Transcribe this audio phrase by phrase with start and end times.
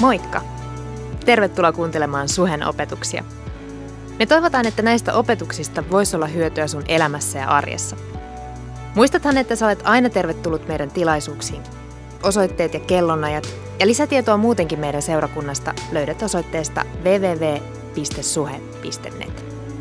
[0.00, 0.42] Moikka!
[1.24, 3.24] Tervetuloa kuuntelemaan Suhen opetuksia.
[4.18, 7.96] Me toivotaan, että näistä opetuksista voisi olla hyötyä sun elämässä ja arjessa.
[8.94, 11.62] Muistathan, että sä olet aina tervetullut meidän tilaisuuksiin.
[12.22, 13.48] Osoitteet ja kellonajat
[13.80, 17.54] ja lisätietoa muutenkin meidän seurakunnasta löydät osoitteesta www.suhe.net.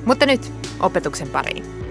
[0.06, 1.87] Mutta nyt opetuksen pariin.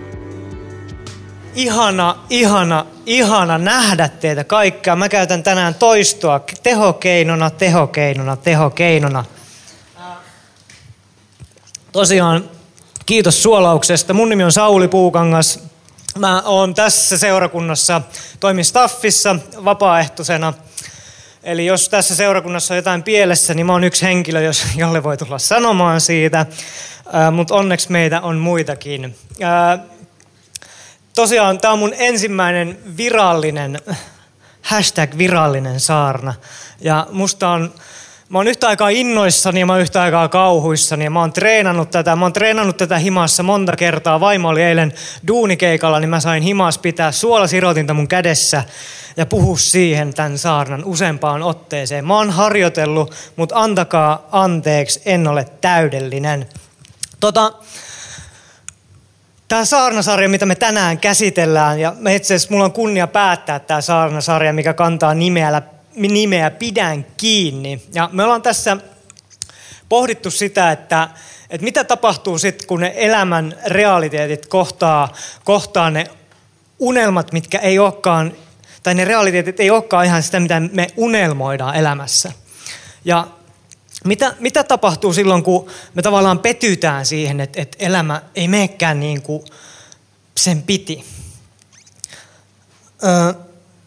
[1.56, 4.96] Ihana, ihana, ihana nähdä teitä kaikkia.
[4.96, 9.24] Mä käytän tänään toistoa tehokeinona, tehokeinona, tehokeinona.
[11.92, 12.50] Tosiaan,
[13.06, 14.14] kiitos suolauksesta.
[14.14, 15.60] Mun nimi on Sauli Puukangas.
[16.18, 18.02] Mä oon tässä seurakunnassa,
[18.40, 20.54] toimin staffissa vapaaehtoisena.
[21.42, 25.16] Eli jos tässä seurakunnassa on jotain pielessä, niin mä oon yksi henkilö, jos, jolle voi
[25.16, 26.46] tulla sanomaan siitä.
[27.32, 29.16] Mutta onneksi meitä on muitakin
[31.16, 33.80] tosiaan tämä on mun ensimmäinen virallinen,
[34.62, 36.34] hashtag virallinen saarna.
[36.80, 37.74] Ja musta on,
[38.28, 41.90] mä oon yhtä aikaa innoissani ja mä oon yhtä aikaa kauhuissani ja mä oon treenannut
[41.90, 42.16] tätä.
[42.16, 44.20] Mä oon treenannut tätä himassa monta kertaa.
[44.20, 44.92] Vaimo oli eilen
[45.26, 48.64] duunikeikalla, niin mä sain himas pitää suolasirotinta mun kädessä
[49.16, 52.06] ja puhu siihen tämän saarnan useampaan otteeseen.
[52.06, 56.48] Mä oon harjoitellut, mutta antakaa anteeksi, en ole täydellinen.
[57.20, 57.52] Tota,
[59.48, 64.52] Tämä saarnasarja, mitä me tänään käsitellään, ja itse asiassa mulla on kunnia päättää tämä saarnasarja,
[64.52, 65.62] mikä kantaa nimeä,
[65.94, 67.82] nimeä Pidän kiinni.
[67.94, 68.76] Ja me ollaan tässä
[69.88, 71.08] pohdittu sitä, että,
[71.50, 75.12] että mitä tapahtuu sitten, kun ne elämän realiteetit kohtaa,
[75.44, 76.06] kohtaa ne
[76.78, 78.32] unelmat, mitkä ei olekaan,
[78.82, 82.32] tai ne realiteetit ei olekaan ihan sitä, mitä me unelmoidaan elämässä.
[83.04, 83.26] Ja
[84.04, 89.22] mitä, mitä tapahtuu silloin, kun me tavallaan petytään siihen, että, että elämä ei menekään niin
[89.22, 89.42] kuin
[90.36, 91.04] sen piti?
[93.04, 93.32] Öö,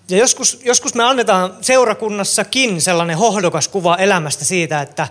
[0.10, 5.08] ja joskus, joskus me annetaan seurakunnassakin sellainen hohdokas kuva elämästä siitä, että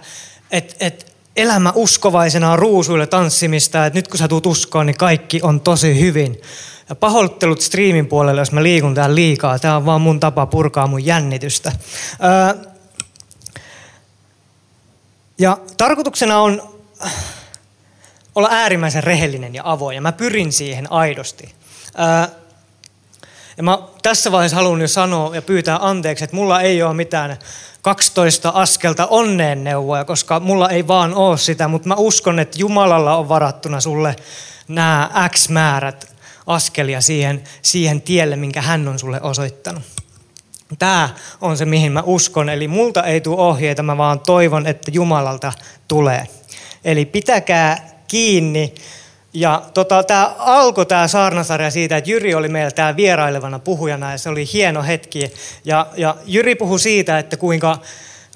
[0.51, 5.41] et, et elämä uskovaisena on ruusuille tanssimista, että nyt kun sä tuut uskoon, niin kaikki
[5.43, 6.41] on tosi hyvin.
[6.89, 9.59] Ja pahoittelut striimin puolelle, jos mä liikun täällä liikaa.
[9.59, 11.73] Tämä on vaan mun tapa purkaa mun jännitystä.
[12.25, 12.69] Öö,
[15.39, 16.63] ja tarkoituksena on
[18.35, 21.55] olla äärimmäisen rehellinen ja avoin, ja mä pyrin siihen aidosti.
[23.57, 27.39] ja mä tässä vaiheessa haluan jo sanoa ja pyytää anteeksi, että mulla ei ole mitään
[27.83, 33.17] 12 askelta onneen neuvoja, koska mulla ei vaan ole sitä, mutta mä uskon, että Jumalalla
[33.17, 34.17] on varattuna sulle
[34.69, 36.15] nämä X määrät
[36.47, 39.83] askelia siihen, siihen tielle, minkä hän on sulle osoittanut.
[40.79, 41.09] Tämä
[41.41, 42.49] on se, mihin mä uskon.
[42.49, 45.53] Eli multa ei tule ohjeita, mä vaan toivon, että Jumalalta
[45.89, 46.27] tulee.
[46.85, 48.75] Eli pitäkää kiinni.
[49.33, 54.19] Ja tota, tämä alkoi tämä saarnasarja siitä, että Jyri oli meillä tää vierailevana puhujana ja
[54.19, 55.33] se oli hieno hetki.
[55.65, 57.79] Ja, ja Jyri puhui siitä, että kuinka,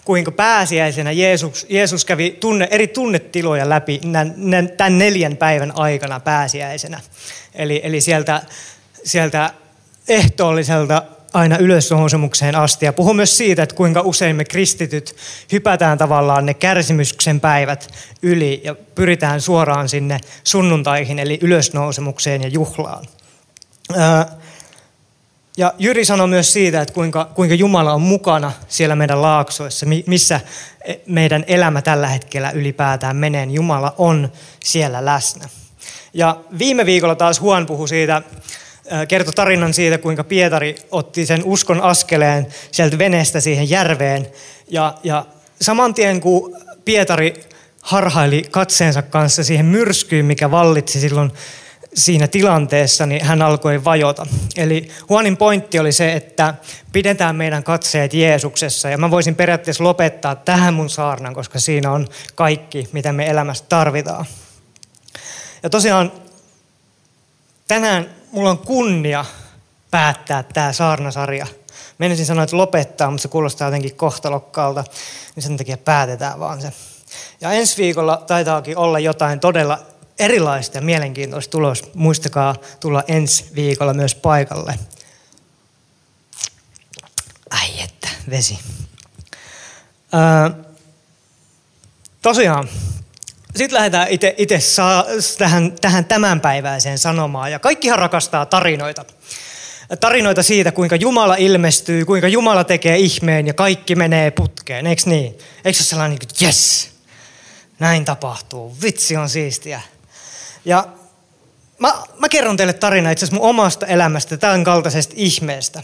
[0.05, 4.01] kuinka pääsiäisenä Jeesus, Jeesus kävi tunne, eri tunnetiloja läpi
[4.77, 7.01] tämän neljän päivän aikana pääsiäisenä.
[7.55, 8.43] Eli, eli sieltä,
[9.05, 9.51] sieltä
[10.09, 12.87] ehtoolliselta aina ylösnousemukseen asti.
[12.87, 15.17] Ja puhun myös siitä, että kuinka usein me kristityt
[15.53, 17.91] hypätään tavallaan ne kärsimyksen päivät
[18.23, 23.05] yli ja pyritään suoraan sinne sunnuntaihin, eli ylösnousemukseen ja juhlaan.
[25.57, 30.41] Ja Jyri sanoi myös siitä, että kuinka, kuinka Jumala on mukana siellä meidän laaksoissa, missä
[31.07, 33.47] meidän elämä tällä hetkellä ylipäätään menee.
[33.51, 34.33] Jumala on
[34.65, 35.49] siellä läsnä.
[36.15, 38.23] Ja viime viikolla taas Huon puhui siitä,
[39.09, 44.27] kertoi tarinan siitä, kuinka Pietari otti sen uskon askeleen sieltä veneestä siihen järveen.
[44.69, 45.27] Ja, ja
[45.61, 47.45] saman tien kun Pietari
[47.81, 51.33] harhaili katseensa kanssa siihen myrskyyn, mikä vallitsi silloin
[51.95, 54.27] siinä tilanteessa, niin hän alkoi vajota.
[54.57, 56.55] Eli Huonin pointti oli se, että
[56.93, 58.91] pidetään meidän katseet Jeesuksessa.
[58.91, 63.65] Ja mä voisin periaatteessa lopettaa tähän mun saarnan, koska siinä on kaikki, mitä me elämässä
[63.69, 64.27] tarvitaan.
[65.63, 66.13] Ja tosiaan
[67.69, 69.25] tänään mulla on kunnia
[69.91, 71.47] päättää tämä saarnasarja.
[71.99, 74.85] Menisin sanoa, että lopettaa, mutta se kuulostaa jotenkin kohtalokkaalta,
[75.35, 76.73] niin sen takia päätetään vaan se.
[77.41, 79.79] Ja ensi viikolla taitaakin olla jotain todella
[80.19, 81.95] erilaista ja mielenkiintoista tulos.
[81.95, 84.79] Muistakaa tulla ensi viikolla myös paikalle.
[87.51, 88.59] Ai että, vesi.
[90.15, 90.65] Öö,
[92.23, 92.69] tosiaan,
[93.57, 94.59] sitten lähdetään itse
[95.39, 97.53] tähän, tähän tämänpäiväiseen sanomaan.
[97.53, 99.05] Ja kaikkihan rakastaa tarinoita.
[100.01, 104.87] Tarinoita siitä, kuinka Jumala ilmestyy, kuinka Jumala tekee ihmeen ja kaikki menee putkeen.
[104.87, 105.39] Eikö niin?
[105.65, 106.91] Eikö se sellainen, että yes,
[107.79, 108.77] näin tapahtuu.
[108.83, 109.81] Vitsi on siistiä.
[110.65, 110.87] Ja
[111.79, 115.83] mä, mä kerron teille tarina itse asiassa mun omasta elämästä, tämän kaltaisesta ihmeestä.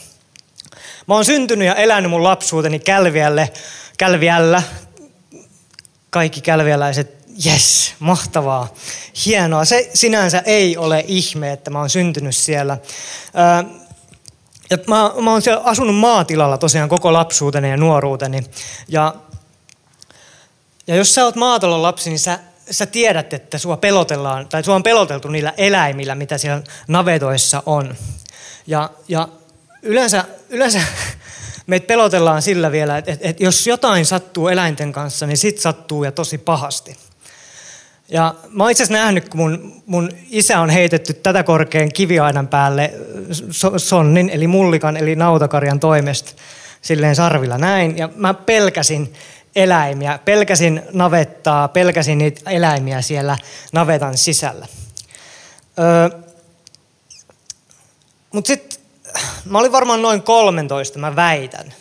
[1.07, 3.53] Mä oon syntynyt ja elänyt mun lapsuuteni Kälviälle,
[3.99, 4.63] Kälviällä,
[6.11, 8.75] kaikki kälviäläiset, yes, mahtavaa,
[9.27, 9.65] hienoa.
[9.65, 12.79] Se sinänsä ei ole ihme, että mä oon syntynyt siellä.
[14.71, 18.45] Ja mä, mä oon siellä asunut maatilalla tosiaan koko lapsuuteni ja nuoruuteni.
[18.89, 19.15] Ja,
[20.87, 22.39] ja jos sä oot maatalon lapsi, niin sä,
[22.71, 27.97] sä tiedät, että sua pelotellaan, tai sua on peloteltu niillä eläimillä, mitä siellä navetoissa on.
[28.67, 29.29] Ja, ja
[29.83, 30.81] yleensä, yleensä
[31.67, 36.05] meitä pelotellaan sillä vielä, että, että, että jos jotain sattuu eläinten kanssa, niin sit sattuu
[36.05, 37.08] ja tosi pahasti.
[38.09, 42.49] Ja mä oon itse asiassa nähnyt, kun mun, mun isä on heitetty tätä korkean kiviaidan
[42.49, 42.93] päälle
[43.77, 46.33] sonnin, eli mullikan, eli nautakarjan toimesta
[46.83, 47.99] silleen sarvilla näin.
[47.99, 49.13] Ja mä pelkäsin
[49.57, 53.39] eläimiä, pelkäsin navettaa, pelkäsin niitä eläimiä siellä
[53.73, 54.67] navetan sisällä.
[55.79, 56.21] Öö,
[58.33, 58.79] Mutta sitten
[59.45, 61.75] mä olin varmaan noin 13, mä väitän.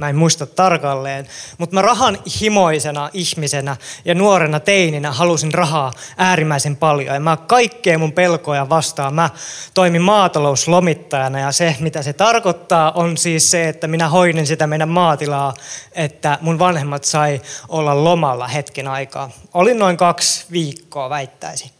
[0.00, 1.26] Mä en muista tarkalleen,
[1.58, 7.14] mutta mä rahan himoisena ihmisenä ja nuorena teininä halusin rahaa äärimmäisen paljon.
[7.14, 9.14] Ja mä kaikkea mun pelkoja vastaan.
[9.14, 9.30] Mä
[9.74, 14.88] toimin maatalouslomittajana ja se, mitä se tarkoittaa, on siis se, että minä hoidin sitä meidän
[14.88, 15.54] maatilaa,
[15.92, 19.30] että mun vanhemmat sai olla lomalla hetken aikaa.
[19.54, 21.70] Olin noin kaksi viikkoa, väittäisin.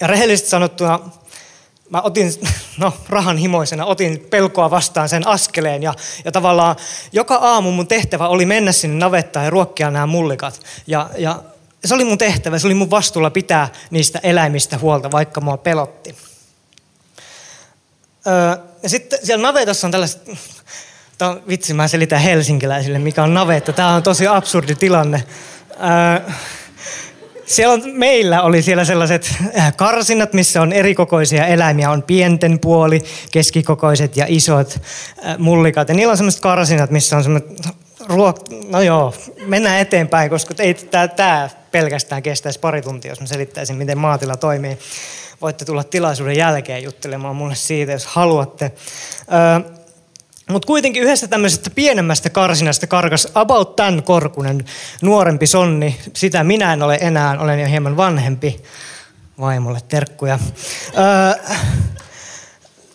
[0.00, 1.00] Ja rehellisesti sanottuna
[1.92, 2.32] mä otin,
[2.78, 5.94] no rahan himoisena, otin pelkoa vastaan sen askeleen ja,
[6.24, 6.76] ja tavallaan
[7.12, 10.60] joka aamu mun tehtävä oli mennä sinne navettaan ja ruokkia nämä mullikat.
[10.86, 11.42] Ja, ja
[11.84, 16.16] se oli mun tehtävä, se oli mun vastuulla pitää niistä eläimistä huolta, vaikka mua pelotti.
[18.26, 20.30] Öö, ja sitten siellä navetassa on tällaiset,
[21.18, 23.72] tämä on, vitsi mä selitän helsinkiläisille, mikä on navetta.
[23.72, 25.24] Tämä on tosi absurdi tilanne.
[25.70, 26.32] Öö,
[27.52, 31.90] siellä on, meillä oli siellä sellaiset äh, karsinat, missä on erikokoisia eläimiä.
[31.90, 34.80] On pienten puoli, keskikokoiset ja isot
[35.26, 35.88] äh, mullikat.
[35.88, 37.50] Ja niillä on sellaiset karsinat, missä on sellaiset
[38.08, 38.40] ruok...
[38.68, 39.14] No joo,
[39.46, 40.74] mennään eteenpäin, koska ei
[41.16, 44.78] tämä pelkästään kestäisi pari tuntia, jos mä selittäisin, miten maatila toimii.
[45.40, 48.72] Voitte tulla tilaisuuden jälkeen juttelemaan mulle siitä, jos haluatte.
[49.32, 49.81] Öö,
[50.48, 54.64] mutta kuitenkin yhdestä tämmöisestä pienemmästä karsinasta karkas about tämän korkunen
[55.02, 56.00] nuorempi sonni.
[56.16, 58.62] Sitä minä en ole enää, olen jo hieman vanhempi.
[59.40, 60.38] Vaimolle terkkuja.
[60.98, 61.54] Öö,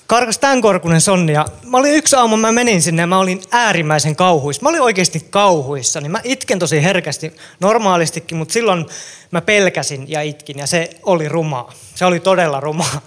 [0.07, 3.41] karkas tämän korkunen sonni ja mä olin yksi aamu, mä menin sinne ja mä olin
[3.51, 4.63] äärimmäisen kauhuissa.
[4.63, 8.85] Mä olin oikeasti kauhuissa, niin mä itken tosi herkästi normaalistikin, mutta silloin
[9.31, 11.73] mä pelkäsin ja itkin ja se oli rumaa.
[11.95, 13.01] Se oli todella rumaa.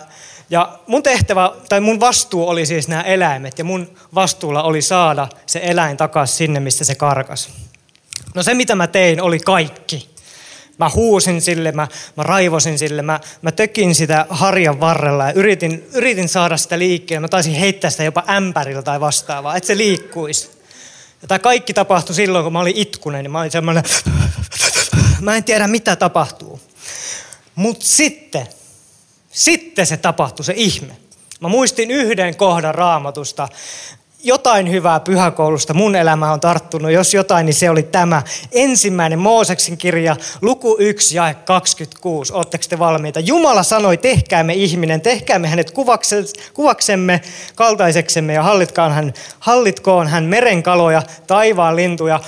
[0.00, 0.06] Öö,
[0.52, 5.28] ja mun tehtävä, tai mun vastuu oli siis nämä eläimet, ja mun vastuulla oli saada
[5.46, 7.50] se eläin takaisin sinne, mistä se karkas.
[8.34, 10.08] No se, mitä mä tein, oli kaikki.
[10.78, 15.88] Mä huusin sille, mä, mä raivosin sille, mä, mä tökin sitä harjan varrella ja yritin,
[15.94, 17.20] yritin saada sitä liikkeelle.
[17.20, 20.50] Mä taisin heittää sitä jopa ämpärillä tai vastaavaa, että se liikkuisi.
[21.22, 23.84] Ja tämä kaikki tapahtui silloin, kun mä olin itkunen, niin mä olin semmoinen,
[25.20, 26.60] mä en tiedä mitä tapahtuu.
[27.54, 28.46] Mutta sitten
[29.32, 30.96] sitten se tapahtui, se ihme.
[31.40, 33.48] Mä muistin yhden kohdan raamatusta,
[34.24, 36.92] jotain hyvää pyhäkoulusta mun elämä on tarttunut.
[36.92, 38.22] Jos jotain, niin se oli tämä.
[38.52, 42.32] Ensimmäinen Mooseksen kirja, luku 1 ja 26.
[42.32, 43.20] Oletteko te valmiita?
[43.20, 45.72] Jumala sanoi, tehkäämme ihminen, tehkäämme hänet
[46.54, 47.20] kuvaksemme,
[47.54, 52.20] kaltaiseksemme ja hallitkoon hän, hallitkoon hän merenkaloja, taivaan lintuja,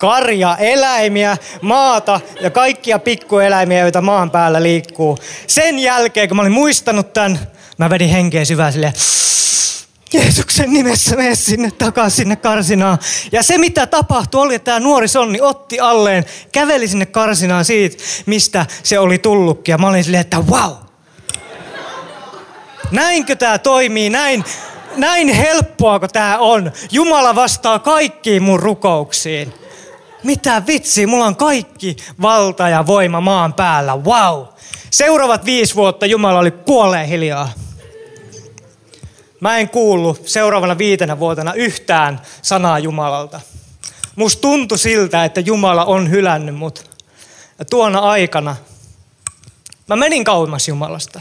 [0.00, 5.18] karja, eläimiä, maata ja kaikkia pikkueläimiä, joita maan päällä liikkuu.
[5.46, 7.40] Sen jälkeen, kun mä olin muistanut tämän,
[7.78, 8.92] mä vedin henkeä syvään silleen,
[10.12, 12.98] Jeesuksen nimessä mene sinne takaisin sinne karsinaan.
[13.32, 17.96] Ja se mitä tapahtui oli, että tämä nuori sonni otti alleen, käveli sinne karsinaan siitä,
[18.26, 19.72] mistä se oli tullutkin.
[19.72, 20.72] Ja mä olin silleen, että wow.
[22.90, 24.10] Näinkö tämä toimii?
[24.10, 24.44] Näin,
[24.96, 26.72] näin helppoa kuin tämä on.
[26.92, 29.54] Jumala vastaa kaikkiin mun rukouksiin.
[30.22, 33.96] Mitä vitsi, mulla on kaikki valta ja voima maan päällä.
[33.96, 34.44] Wow.
[34.90, 37.52] Seuraavat viisi vuotta Jumala oli kuolleen hiljaa.
[39.40, 43.40] Mä en kuullut seuraavana viitenä vuotena yhtään sanaa Jumalalta.
[44.16, 46.90] Musta tuntui siltä, että Jumala on hylännyt mut.
[47.58, 48.56] Ja tuona aikana
[49.86, 51.20] mä menin kauemmas Jumalasta.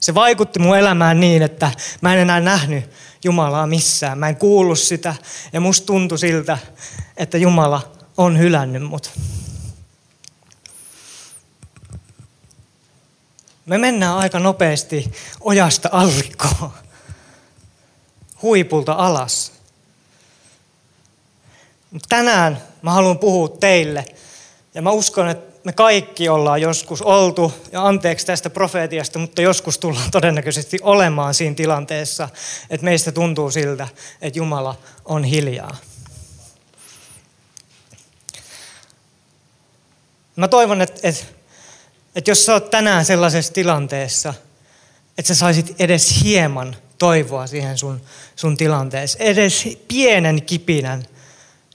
[0.00, 1.70] Se vaikutti mun elämään niin, että
[2.00, 2.90] mä en enää nähnyt
[3.24, 4.18] Jumalaa missään.
[4.18, 5.14] Mä en kuullut sitä
[5.52, 6.58] ja musta tuntui siltä,
[7.16, 9.10] että Jumala on hylännyt mut.
[13.66, 16.72] Me mennään aika nopeasti ojasta allikkoon,
[18.42, 19.52] huipulta alas.
[22.08, 24.04] Tänään mä haluan puhua teille
[24.74, 29.78] ja mä uskon, että me kaikki ollaan joskus oltu, ja anteeksi tästä profeetiasta, mutta joskus
[29.78, 32.28] tullaan todennäköisesti olemaan siinä tilanteessa,
[32.70, 33.88] että meistä tuntuu siltä,
[34.22, 35.76] että Jumala on hiljaa.
[40.40, 41.24] Mä toivon, että, että,
[42.14, 44.34] että jos sä oot tänään sellaisessa tilanteessa,
[45.18, 48.00] että sä saisit edes hieman toivoa siihen sun,
[48.36, 51.06] sun tilanteeseen, edes pienen kipinän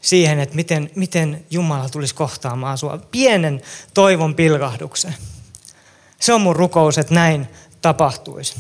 [0.02, 3.00] siihen, että miten, miten Jumala tulisi kohtaamaan sua.
[3.12, 3.62] Pienen
[3.94, 5.16] toivon pilkahduksen.
[6.20, 7.48] Se on mun rukous, että näin
[7.82, 8.56] tapahtuisi.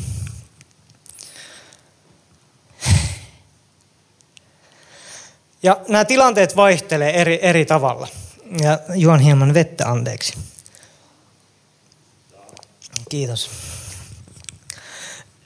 [5.63, 8.07] Ja nämä tilanteet vaihtelee eri, eri tavalla.
[8.63, 10.33] Ja juon hieman vettä anteeksi.
[13.09, 13.49] Kiitos.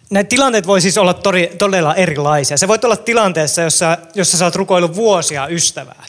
[0.09, 2.57] Näitä tilanteet voi siis olla tori, todella erilaisia.
[2.57, 6.05] Se voi olla tilanteessa, jossa, jossa sä oot rukoillut vuosia ystävää.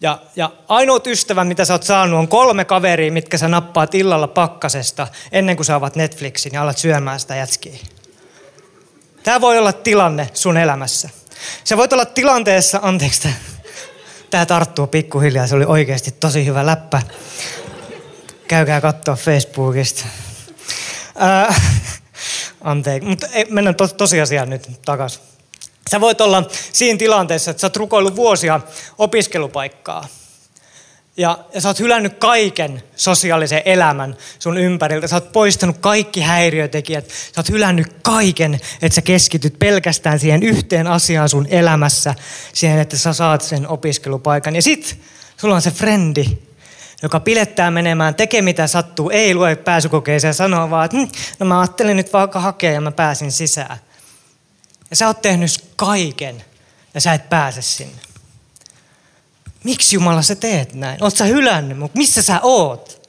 [0.00, 4.28] Ja, ja ainoat ystävä, mitä sä oot saanut, on kolme kaveria, mitkä sä nappaat illalla
[4.28, 7.78] pakkasesta ennen kuin sä avaat Netflixin ja alat syömään sitä jätskiä.
[9.22, 11.10] Tämä voi olla tilanne sun elämässä.
[11.64, 13.28] Se voit olla tilanteessa, anteeksi,
[14.34, 17.02] tämä tarttuu pikkuhiljaa, se oli oikeasti tosi hyvä läppä.
[18.48, 20.04] Käykää katsoa Facebookista.
[21.16, 21.54] Ää,
[22.60, 25.22] anteeksi, mutta mennään to, tosiasiaan nyt takaisin.
[25.90, 28.60] Sä voit olla siinä tilanteessa, että sä oot rukoillut vuosia
[28.98, 30.08] opiskelupaikkaa.
[31.16, 35.06] Ja, ja sä oot hylännyt kaiken sosiaalisen elämän sun ympäriltä.
[35.06, 37.08] Sä oot poistanut kaikki häiriötekijät.
[37.08, 42.14] Sä oot hylännyt kaiken, että sä keskityt pelkästään siihen yhteen asiaan sun elämässä.
[42.52, 44.56] Siihen, että sä saat sen opiskelupaikan.
[44.56, 45.00] Ja sit
[45.36, 46.24] sulla on se frendi,
[47.02, 51.46] joka pilettää menemään, tekee mitä sattuu, ei lue pääsykokeeseen ja sanoo vaan, että hm, no
[51.46, 53.78] mä ajattelin nyt vaikka hakea ja mä pääsin sisään.
[54.90, 56.44] Ja sä oot tehnyt kaiken
[56.94, 58.13] ja sä et pääse sinne.
[59.64, 61.04] Miksi Jumala sä teet näin?
[61.04, 63.08] Oot sä hylännyt mutta Missä sä oot?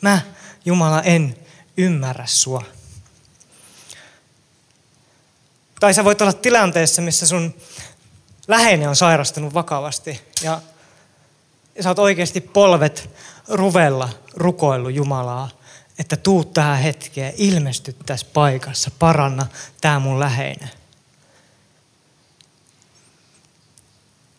[0.00, 0.20] Mä,
[0.64, 1.36] Jumala, en
[1.76, 2.62] ymmärrä sua.
[5.80, 7.54] Tai sä voit olla tilanteessa, missä sun
[8.48, 10.60] läheinen on sairastunut vakavasti ja
[11.80, 13.10] sä oot oikeasti polvet
[13.48, 15.50] ruvella rukoillut Jumalaa,
[15.98, 19.46] että tuu tähän hetkeen, ilmesty tässä paikassa, paranna
[19.80, 20.70] tämä mun läheinen.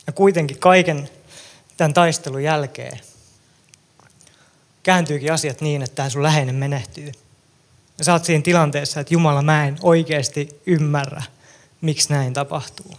[0.08, 1.10] Ja kuitenkin kaiken
[1.78, 3.00] tämän taistelun jälkeen
[4.86, 7.12] kääntyykin asiat niin, että tämä sun läheinen menehtyy.
[7.98, 11.24] Ja sä oot siinä tilanteessa, että Jumala, mä en oikeasti ymmärrä,
[11.82, 12.98] miksi näin tapahtuu.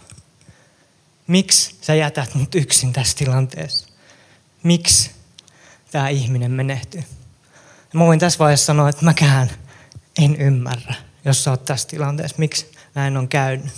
[1.27, 3.87] Miksi sä jätät mut yksin tässä tilanteessa?
[4.63, 5.11] Miksi
[5.91, 7.03] tämä ihminen menehtyy?
[7.93, 9.51] Ja mä voin tässä vaiheessa sanoa, että mäkään
[10.23, 10.93] en ymmärrä,
[11.25, 13.71] jos sä oot tässä tilanteessa, miksi näin on käynyt.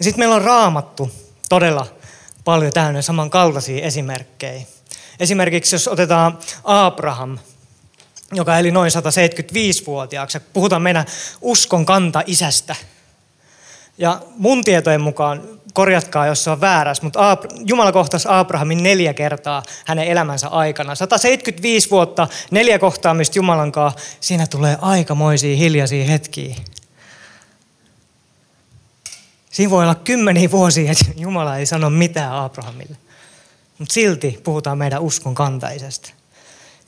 [0.00, 1.10] Sitten meillä on raamattu
[1.48, 1.86] todella
[2.44, 4.66] paljon täynnä samankaltaisia esimerkkejä.
[5.20, 7.38] Esimerkiksi jos otetaan Abraham,
[8.32, 10.40] joka eli noin 175-vuotiaaksi.
[10.40, 11.04] Puhutaan meidän
[11.40, 12.76] uskon kanta isästä.
[13.98, 19.62] Ja mun tietojen mukaan, korjatkaa jos se on väärässä, mutta Jumala kohtasi Abrahamin neljä kertaa
[19.84, 20.94] hänen elämänsä aikana.
[20.94, 26.56] 175 vuotta, neljä kohtaamista Jumalan kanssa, siinä tulee aikamoisia hiljaisia hetkiä.
[29.56, 32.96] Siinä voi olla kymmeniä vuosia, että Jumala ei sano mitään Abrahamille.
[33.78, 36.10] Mutta silti puhutaan meidän uskon kantaisesta.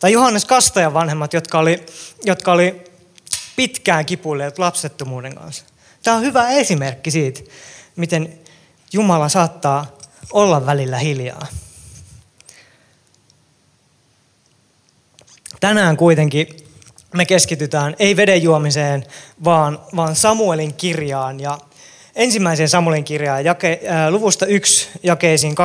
[0.01, 1.87] Tai Johannes Kastajan vanhemmat, jotka oli,
[2.25, 2.85] jotka oli
[3.57, 5.65] pitkään kipuilleet lapsettomuuden kanssa.
[6.03, 7.41] Tämä on hyvä esimerkki siitä,
[7.97, 8.39] miten
[8.93, 9.97] Jumala saattaa
[10.33, 11.47] olla välillä hiljaa.
[15.61, 16.49] Tänään kuitenkin
[17.15, 19.07] me keskitytään ei veden juomiseen,
[19.45, 21.59] vaan, vaan Samuelin kirjaan ja
[22.19, 25.59] ensimmäiseen Samuelin kirjaan jake, äh, luvusta 1 jakeisiin 12-19.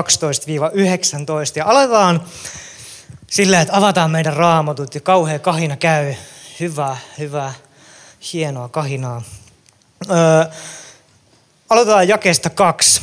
[1.55, 2.23] Ja aletaan
[3.27, 6.13] sillä, että avataan meidän raamatut ja kauhea kahina käy.
[6.59, 7.53] Hyvä, hyvä,
[8.33, 9.21] hienoa kahinaa.
[10.09, 10.45] Öö,
[11.69, 13.01] aloitetaan jakeesta kaksi.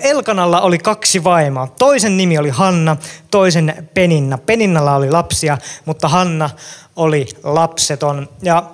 [0.00, 1.66] Elkanalla oli kaksi vaimaa.
[1.66, 2.96] Toisen nimi oli Hanna,
[3.30, 4.38] toisen Peninna.
[4.38, 6.50] Peninnalla oli lapsia, mutta Hanna
[6.96, 8.28] oli lapseton.
[8.42, 8.70] Ja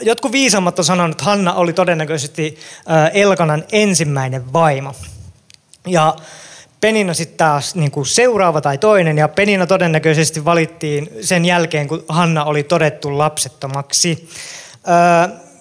[0.00, 2.58] jotkut viisammat on sanonut, että Hanna oli todennäköisesti
[3.12, 4.94] Elkanan ensimmäinen vaimo.
[5.86, 6.16] Ja
[6.80, 12.04] Penina sitten taas niin kuin seuraava tai toinen, ja Penina todennäköisesti valittiin sen jälkeen, kun
[12.08, 14.28] Hanna oli todettu lapsettomaksi.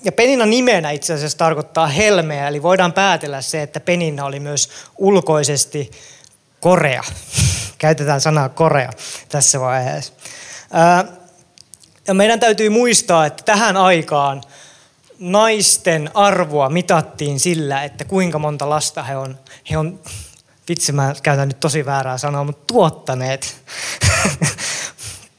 [0.04, 4.70] Ja Penina nimenä itse asiassa tarkoittaa helmeä, eli voidaan päätellä se, että Penina oli myös
[4.98, 5.92] ulkoisesti
[6.60, 7.04] korea.
[7.78, 8.92] Käytetään sanaa korea
[9.30, 10.14] tässä vaiheessa.
[12.08, 14.44] Ja meidän täytyy muistaa, että tähän aikaan
[15.20, 20.00] naisten arvoa mitattiin sillä, että kuinka monta lasta he on, he on
[20.70, 23.62] vitsi mä käytän nyt tosi väärää sanoa, mutta tuottaneet.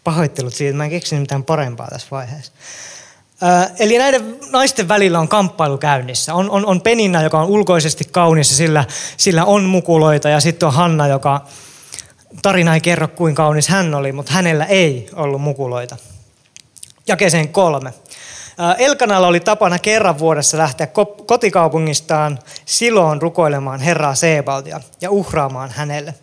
[0.04, 2.52] Pahoittelut siitä, mä en keksinyt mitään parempaa tässä vaiheessa.
[3.78, 6.34] Eli näiden naisten välillä on kamppailu käynnissä.
[6.34, 8.84] On, on, on Peninna, joka on ulkoisesti kaunis ja sillä,
[9.16, 10.28] sillä on mukuloita.
[10.28, 11.46] Ja sitten on Hanna, joka
[12.42, 15.96] tarina ei kerro kuinka kaunis hän oli, mutta hänellä ei ollut mukuloita.
[17.08, 17.92] Jakeseen kolme.
[18.78, 20.88] Elkanalla oli tapana kerran vuodessa lähteä
[21.26, 26.14] kotikaupungistaan Siloon rukoilemaan Herraa Sebaltia ja uhraamaan hänelle.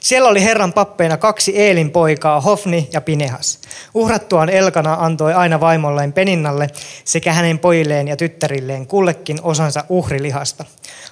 [0.00, 3.58] Siellä oli Herran pappeina kaksi Eelin poikaa, Hofni ja Pinehas.
[3.94, 6.70] Uhrattuaan Elkana antoi aina vaimolleen Peninnalle
[7.04, 10.64] sekä hänen pojilleen ja tyttärilleen kullekin osansa uhrilihasta.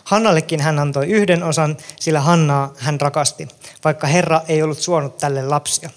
[0.04, 3.48] Hannallekin hän antoi yhden osan, sillä Hannaa hän rakasti,
[3.84, 5.90] vaikka Herra ei ollut suonut tälle lapsia.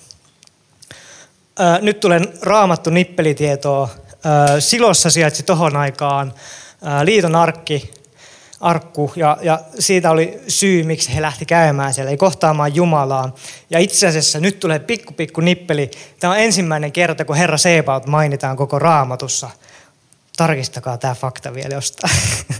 [1.81, 3.89] Nyt tulen raamattu nippelitietoa
[4.59, 6.33] Silossa sijaitsi tohon aikaan
[7.03, 7.91] liiton arkki,
[8.61, 13.35] arkku, ja, ja siitä oli syy, miksi he lähti käymään siellä, ei kohtaamaan Jumalaa.
[13.69, 15.91] Ja itse asiassa nyt tulee pikku pikku nippeli.
[16.19, 19.49] Tämä on ensimmäinen kerta, kun Herra Sebaot mainitaan koko raamatussa.
[20.37, 22.13] Tarkistakaa tämä fakta vielä jostain.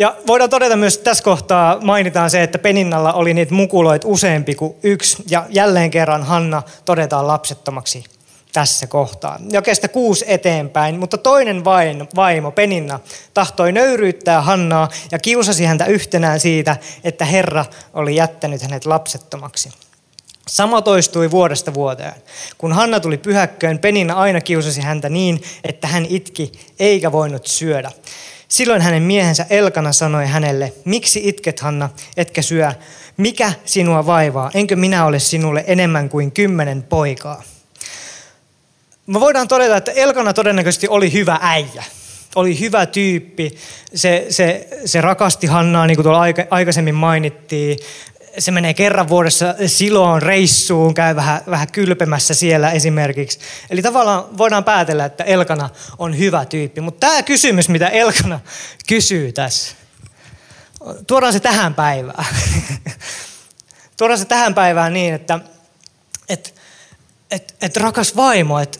[0.00, 4.54] Ja voidaan todeta myös, että tässä kohtaa mainitaan se, että Peninnalla oli niitä mukuloit useampi
[4.54, 5.22] kuin yksi.
[5.30, 8.04] Ja jälleen kerran Hanna todetaan lapsettomaksi
[8.52, 9.38] tässä kohtaa.
[9.52, 11.64] Jakeesta kuusi eteenpäin, mutta toinen
[12.16, 13.00] vaimo, Peninna,
[13.34, 17.64] tahtoi nöyryyttää Hannaa ja kiusasi häntä yhtenään siitä, että Herra
[17.94, 19.70] oli jättänyt hänet lapsettomaksi.
[20.48, 22.14] Sama toistui vuodesta vuoteen.
[22.58, 27.90] Kun Hanna tuli pyhäkköön, Peninna aina kiusasi häntä niin, että hän itki eikä voinut syödä.
[28.50, 32.72] Silloin hänen miehensä Elkana sanoi hänelle, miksi itket Hanna, etkä syö?
[33.16, 34.50] Mikä sinua vaivaa?
[34.54, 37.42] Enkö minä ole sinulle enemmän kuin kymmenen poikaa?
[39.06, 41.84] Me voidaan todeta, että Elkana todennäköisesti oli hyvä äijä.
[42.34, 43.56] Oli hyvä tyyppi.
[43.94, 47.78] Se, se, se rakasti Hannaa, niin kuin tuolla aikaisemmin mainittiin.
[48.38, 53.38] Se menee kerran vuodessa siloon reissuun, käy vähän, vähän kylpemässä siellä esimerkiksi.
[53.70, 56.80] Eli tavallaan voidaan päätellä, että Elkana on hyvä tyyppi.
[56.80, 58.40] Mutta tämä kysymys, mitä Elkana
[58.88, 59.74] kysyy tässä,
[61.06, 62.26] tuodaan se tähän päivään.
[63.98, 65.40] tuodaan se tähän päivään niin, että
[66.28, 66.54] et,
[67.30, 68.78] et, et rakas vaimo, että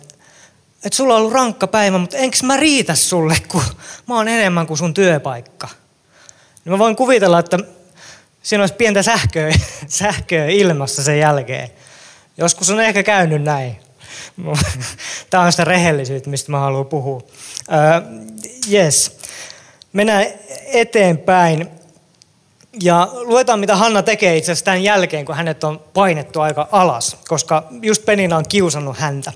[0.84, 3.62] että sulla on ollut rankka päivä, mutta enkö mä riitä sulle, kun
[4.06, 5.68] mä oon enemmän kuin sun työpaikka.
[6.64, 7.58] Niin mä voin kuvitella, että
[8.42, 9.52] siinä olisi pientä sähköä,
[9.86, 11.70] sähköä ilmassa sen jälkeen.
[12.36, 13.76] Joskus on ehkä käynyt näin.
[15.30, 17.16] Tämä on sitä rehellisyyttä, mistä mä haluan puhua.
[17.16, 17.22] Uh,
[18.72, 19.18] yes.
[19.92, 20.26] Mennään
[20.66, 21.70] eteenpäin.
[22.82, 27.16] Ja luetaan, mitä Hanna tekee itse asiassa tämän jälkeen, kun hänet on painettu aika alas,
[27.28, 29.32] koska just Penina on kiusannut häntä.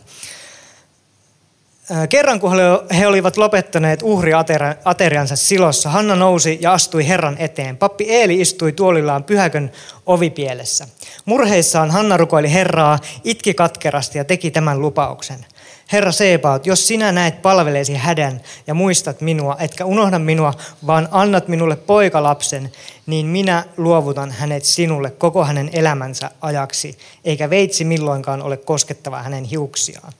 [2.08, 2.52] Kerran kun
[2.98, 7.76] he olivat lopettaneet uhriateriansa silossa, Hanna nousi ja astui Herran eteen.
[7.76, 9.72] Pappi Eeli istui tuolillaan pyhäkön
[10.06, 10.88] ovipielessä.
[11.24, 15.46] Murheissaan Hanna rukoili Herraa, itki katkerasti ja teki tämän lupauksen.
[15.92, 20.54] Herra Sebaot, jos sinä näet palveleesi hädän ja muistat minua, etkä unohda minua,
[20.86, 22.72] vaan annat minulle poikalapsen,
[23.06, 29.44] niin minä luovutan hänet sinulle koko hänen elämänsä ajaksi, eikä veitsi milloinkaan ole koskettava hänen
[29.44, 30.12] hiuksiaan.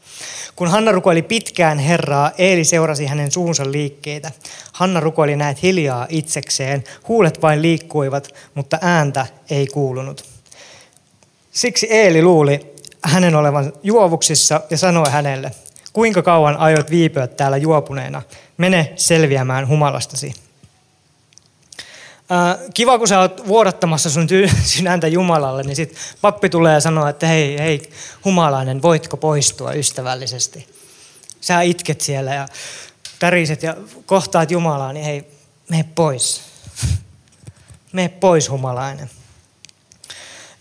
[0.57, 4.31] Kun Hanna rukoili pitkään Herraa, Eeli seurasi hänen suunsa liikkeitä.
[4.73, 10.25] Hanna rukoili näet hiljaa itsekseen, huulet vain liikkuivat, mutta ääntä ei kuulunut.
[11.51, 12.74] Siksi Eeli luuli
[13.05, 15.51] hänen olevan juovuksissa ja sanoi hänelle,
[15.93, 18.23] kuinka kauan aiot viipyä täällä juopuneena,
[18.57, 20.35] mene selviämään humalastasi.
[22.75, 24.29] kiva, kun sä oot vuodattamassa sun
[24.65, 27.91] sydäntä Jumalalle, niin sit pappi tulee ja sanoo, että hei, hei,
[28.25, 30.69] humalainen, voitko poistua ystävällisesti?
[31.41, 32.49] Sä itket siellä ja
[33.19, 35.25] täriset ja kohtaat Jumalaa, niin hei,
[35.69, 36.43] mene pois.
[37.93, 39.11] Mene pois, humalainen.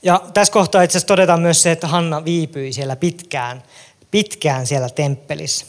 [0.04, 3.64] Ja tässä kohtaa itse asiassa todetaan myös se, että Hanna viipyi siellä pitkään,
[4.12, 5.66] pitkään siellä temppelissä.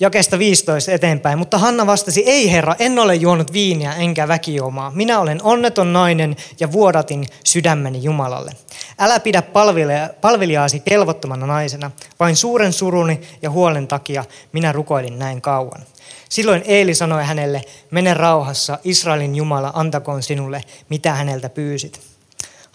[0.00, 1.38] Jakesta 15 eteenpäin.
[1.38, 4.90] Mutta Hanna vastasi, ei herra, en ole juonut viiniä enkä väkiomaa.
[4.90, 8.52] Minä olen onneton nainen ja vuodatin sydämeni Jumalalle.
[8.98, 9.42] Älä pidä
[10.20, 15.82] palvelijaasi kelvottomana naisena, vain suuren suruni ja huolen takia minä rukoilin näin kauan.
[16.28, 22.15] Silloin Eeli sanoi hänelle, mene rauhassa, Israelin Jumala antakoon sinulle, mitä häneltä pyysit.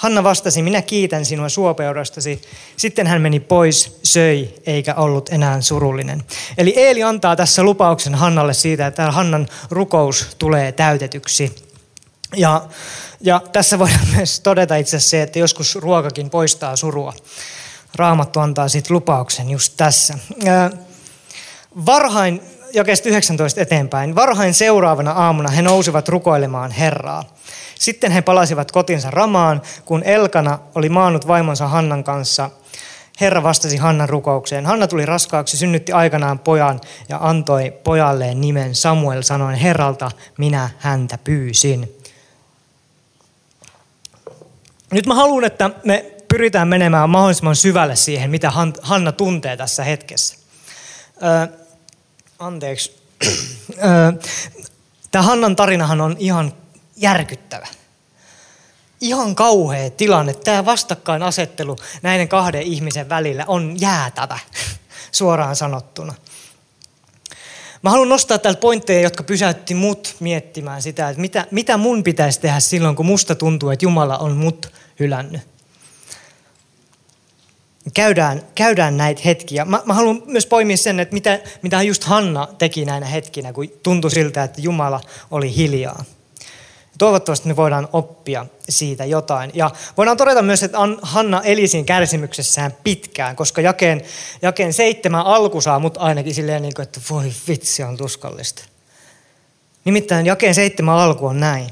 [0.02, 2.42] Hanna vastasi, minä kiitän sinua suopeudestasi.
[2.78, 6.24] Sitten hän meni pois, söi, eikä ollut enää surullinen.
[6.58, 11.56] Eli Eeli antaa tässä lupauksen Hannalle siitä, että Hannan rukous tulee täytetyksi.
[12.38, 12.62] Ja,
[13.22, 17.14] ja tässä voidaan myös todeta itse asiassa se, että joskus ruokakin poistaa surua.
[17.96, 20.18] Raamattu antaa sitten lupauksen just tässä.
[21.86, 22.42] Varhain,
[22.74, 27.24] jakeesta 19 eteenpäin, varhain seuraavana aamuna he nousivat rukoilemaan Herraa.
[27.82, 32.50] Sitten he palasivat kotinsa Ramaan, kun Elkana oli maannut vaimonsa Hannan kanssa
[33.22, 34.66] Herra vastasi Hannan rukoukseen.
[34.66, 41.18] Hanna tuli raskaaksi, synnytti aikanaan pojan ja antoi pojalleen nimen Samuel sanoen, Herralta minä häntä
[41.24, 41.98] pyysin.
[44.92, 50.36] Nyt mä haluan, että me pyritään menemään mahdollisimman syvälle siihen, mitä Hanna tuntee tässä hetkessä.
[51.24, 51.48] Öö,
[52.40, 53.02] anteeksi.
[53.84, 54.12] Öö,
[55.12, 56.54] Tämä Hannan tarinahan on ihan
[57.02, 57.68] järkyttävä.
[59.02, 60.34] Ihan kauhea tilanne.
[60.34, 64.40] Tämä vastakkainasettelu näiden kahden ihmisen välillä on jäätävä,
[65.12, 66.14] suoraan sanottuna.
[67.82, 72.40] Mä haluan nostaa täältä pointteja, jotka pysäytti mut miettimään sitä, että mitä, mitä mun pitäisi
[72.40, 75.42] tehdä silloin, kun musta tuntuu, että Jumala on mut hylännyt.
[77.94, 79.66] Käydään, käydään näitä hetkiä.
[79.66, 83.68] Mä, mä haluan myös poimia sen, että mitä, mitä just Hanna teki näinä hetkinä, kun
[83.84, 86.06] tuntui siltä, että Jumala oli hiljaa.
[87.02, 89.52] Toivottavasti me voidaan oppia siitä jotain.
[89.54, 94.02] Ja voidaan todeta myös, että Hanna eli siinä kärsimyksessään pitkään, koska jakeen,
[94.42, 98.64] jakeen seitsemän alku saa mut ainakin silleen, niin kuin, että voi vitsi on tuskallista.
[99.86, 101.70] Nimittäin jakeen seitsemän alku on näin.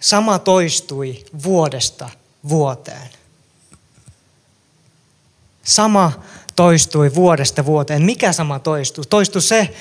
[0.00, 2.08] Sama toistui vuodesta
[2.48, 3.08] vuoteen.
[5.62, 6.12] Sama
[6.56, 8.02] toistui vuodesta vuoteen.
[8.02, 9.04] Mikä sama toistui?
[9.10, 9.74] Toistui se,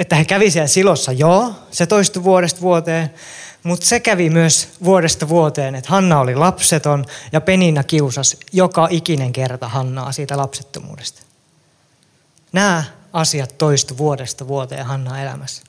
[0.00, 3.14] että he kävi siellä silossa, joo, se toistui vuodesta vuoteen,
[3.62, 9.32] mutta se kävi myös vuodesta vuoteen, että Hanna oli lapseton ja Penina kiusasi joka ikinen
[9.32, 11.22] kerta Hannaa siitä lapsettomuudesta.
[12.52, 15.62] Nämä asiat toistu vuodesta vuoteen Hanna elämässä.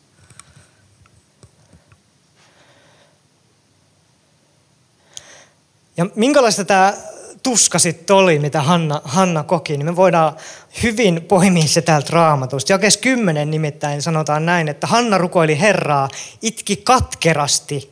[5.98, 6.94] Ja minkälaista tämä
[7.44, 10.36] tuska sitten oli, mitä Hanna, Hanna koki, niin me voidaan
[10.84, 12.74] hyvin poimia se täältä raamatusta.
[12.74, 16.10] Jakes 10 nimittäin sanotaan näin, että Hanna rukoili Herraa,
[16.42, 17.92] itki katkerasti.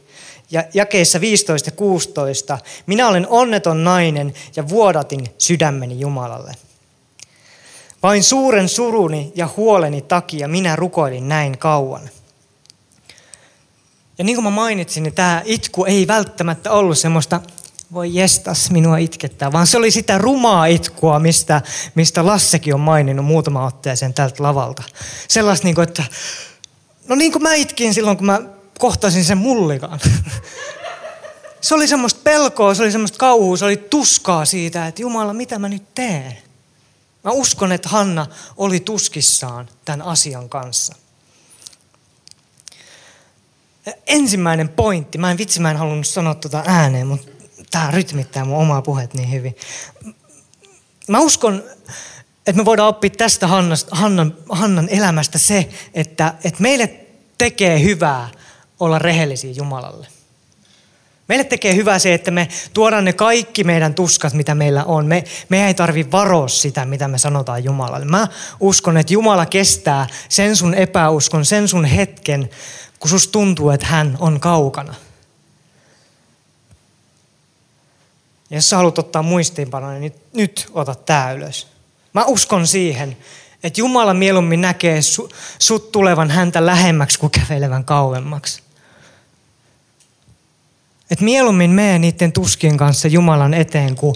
[0.51, 6.51] Ja jakeissa 15 ja 16, minä olen onneton nainen ja vuodatin sydämeni Jumalalle.
[8.03, 12.09] Vain suuren suruni ja huoleni takia minä rukoilin näin kauan.
[14.17, 17.41] Ja niin kuin mä mainitsin, niin tämä itku ei välttämättä ollut semmoista
[17.93, 21.61] voi jestas, minua itkettää, vaan se oli sitä rumaa itkua, mistä,
[21.95, 24.83] mistä Lassekin on maininnut muutama otteeseen tältä lavalta.
[25.27, 26.03] Sellaista niin kuin, että
[27.07, 28.41] no niin kuin mä itkin silloin, kun mä
[28.79, 29.99] kohtasin sen mullikaan.
[31.61, 35.59] Se oli semmoista pelkoa, se oli semmoista kauhua, se oli tuskaa siitä, että Jumala, mitä
[35.59, 36.37] mä nyt teen?
[37.23, 40.95] Mä uskon, että Hanna oli tuskissaan tämän asian kanssa.
[44.07, 47.38] Ensimmäinen pointti, mä en vitsi, mä en halunnut sanoa tuota ääneen, mutta
[47.71, 49.55] tämä rytmittää mun omaa puhet niin hyvin.
[51.07, 51.63] Mä uskon,
[52.47, 56.95] että me voidaan oppia tästä Hannasta, Hannan, Hannan elämästä se, että, että meille
[57.37, 58.29] tekee hyvää
[58.79, 60.07] olla rehellisiä Jumalalle.
[61.27, 65.05] Meille tekee hyvää se, että me tuodaan ne kaikki meidän tuskat, mitä meillä on.
[65.05, 68.05] Me, me ei tarvi varoa sitä, mitä me sanotaan Jumalalle.
[68.05, 68.27] Mä
[68.59, 72.49] uskon, että Jumala kestää sen sun epäuskon, sen sun hetken,
[72.99, 74.95] kun sus tuntuu, että hän on kaukana–
[78.49, 81.67] Ja jos sä haluat ottaa muistiinpanoja, niin nyt ota tämä ylös.
[82.13, 83.17] Mä uskon siihen,
[83.63, 88.63] että Jumala mieluummin näkee su, sut tulevan häntä lähemmäksi kuin kävelevän kauemmaksi.
[91.11, 94.15] Että mieluummin mene niiden tuskien kanssa Jumalan eteen, kuin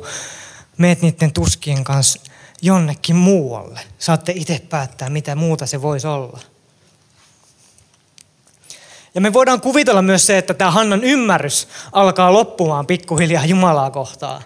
[0.77, 2.19] meet niiden tuskien kanssa
[2.61, 3.79] jonnekin muualle.
[3.99, 6.39] Saatte itse päättää, mitä muuta se voisi olla.
[9.15, 14.43] Ja me voidaan kuvitella myös se, että tämä Hannan ymmärrys alkaa loppumaan pikkuhiljaa Jumalaa kohtaan.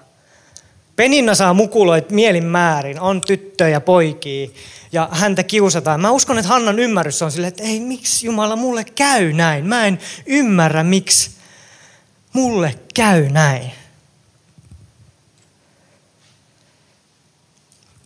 [0.95, 4.49] Peninna saa mukuloit mielin määrin, on tyttöjä poikia
[4.91, 6.01] ja häntä kiusataan.
[6.01, 9.65] Mä uskon, että Hannan ymmärrys on silleen, että ei miksi Jumala mulle käy näin.
[9.65, 11.31] Mä en ymmärrä, miksi
[12.33, 13.71] mulle käy näin.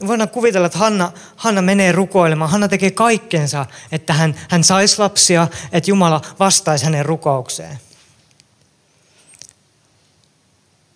[0.08, 2.52] Voidaan kuvitella, että Hanna, Hanna menee rukoilemaan.
[2.52, 7.80] Hanna tekee kaikkensa, että hän, hän saisi lapsia, että Jumala vastaisi hänen rukoukseen.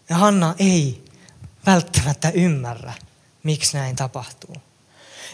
[0.10, 1.04] Ja Hanna ei
[1.66, 2.94] välttämättä ymmärrä,
[3.44, 4.56] miksi näin tapahtuu.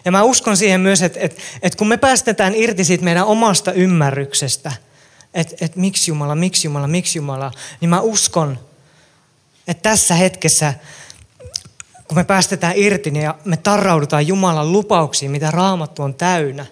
[0.05, 3.71] Ja mä uskon siihen myös, että, että, että kun me päästetään irti siitä meidän omasta
[3.71, 4.71] ymmärryksestä,
[5.33, 8.59] että, että miksi Jumala, miksi Jumala, miksi Jumala, niin mä uskon,
[9.67, 10.73] että tässä hetkessä
[12.11, 16.65] kun me päästetään irti niin ja me tarraudutaan Jumalan lupauksiin, mitä raamattu on täynnä,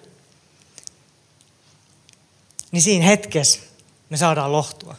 [2.72, 3.60] niin siinä hetkessä
[4.10, 4.94] me saadaan lohtua.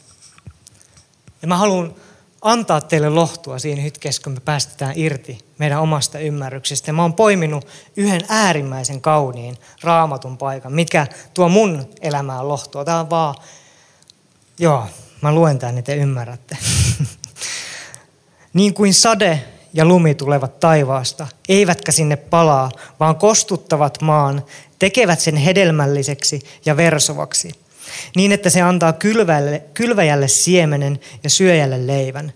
[1.41, 1.95] Ja mä haluan
[2.41, 6.89] antaa teille lohtua siinä hetkessä, kun me päästetään irti meidän omasta ymmärryksestä.
[6.89, 12.85] Ja mä oon poiminut yhden äärimmäisen kauniin raamatun paikan, mikä tuo mun elämään lohtua.
[12.85, 13.35] Tämä on vaan,
[14.59, 14.87] joo,
[15.21, 16.57] mä luen tämän, niin te ymmärrätte.
[18.53, 24.45] niin kuin sade ja lumi tulevat taivaasta, eivätkä sinne palaa, vaan kostuttavat maan,
[24.79, 27.51] tekevät sen hedelmälliseksi ja versovaksi,
[28.15, 32.33] niin että se antaa kylväjälle, kylväjälle siemenen ja syöjälle leivän.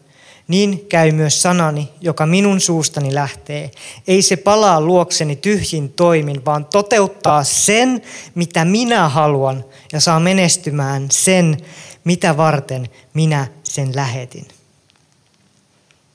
[0.48, 3.72] Niin käy myös sanani, joka minun suustani lähtee.
[4.08, 8.02] Ei se palaa luokseni tyhjin toimin, vaan toteuttaa sen,
[8.36, 11.58] mitä minä haluan, ja saa menestymään sen,
[12.04, 14.48] mitä varten minä sen lähetin.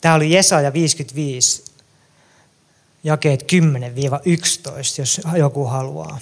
[0.00, 1.64] Tämä oli Jesaja 55,
[3.04, 3.46] jakeet 10-11,
[4.98, 6.18] jos joku haluaa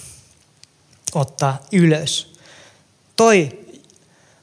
[1.13, 2.35] ottaa ylös.
[3.15, 3.65] Toi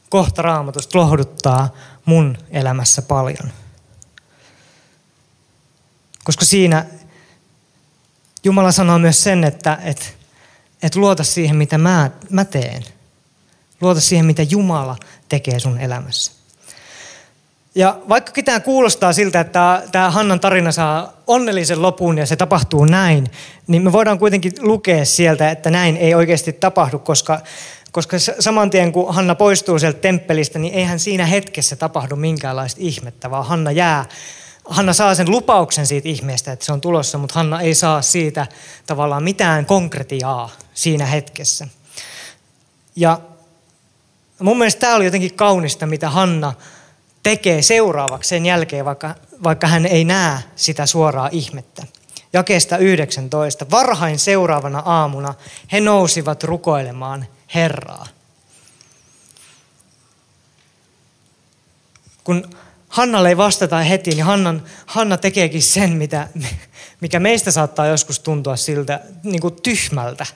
[0.09, 3.53] kohta raamatusta lohduttaa mun elämässä paljon.
[6.25, 6.87] Koska siinä
[8.45, 10.17] Jumala sanoo myös sen, että et,
[10.83, 12.85] et luota siihen, mitä mä, mä teen.
[13.81, 14.97] Luota siihen, mitä Jumala
[15.29, 16.33] tekee sun elämässä.
[17.77, 22.85] Ja vaikka tämä kuulostaa siltä, että tämä Hannan tarina saa onnellisen lopun ja se tapahtuu
[22.85, 23.31] näin,
[23.67, 27.41] niin me voidaan kuitenkin lukea sieltä, että näin ei oikeasti tapahdu, koska,
[27.93, 33.31] koska saman tien kun Hanna poistuu sieltä temppelistä, niin eihän siinä hetkessä tapahdu minkäänlaista ihmettä,
[33.31, 34.05] vaan Hanna jää
[34.69, 38.47] Hanna saa sen lupauksen siitä ihmeestä, että se on tulossa, mutta Hanna ei saa siitä
[38.87, 41.69] tavallaan mitään konkretiaa siinä hetkessä.
[42.97, 43.21] Ja
[44.39, 46.53] mun mielestä tämä oli jotenkin kaunista, mitä Hanna
[47.27, 51.83] tekee seuraavaksi sen jälkeen, vaikka, vaikka hän ei näe sitä suoraa ihmettä.
[52.33, 53.71] Jakeesta 19.
[53.71, 55.35] Varhain seuraavana aamuna
[55.73, 58.07] he nousivat rukoilemaan Herraa.
[62.25, 62.51] Kun
[62.89, 66.29] Hannalle ei vastata heti, niin Hannan, Hanna tekeekin sen, mitä,
[67.01, 70.27] mikä meistä saattaa joskus tuntua siltä niin kuin tyhmältä.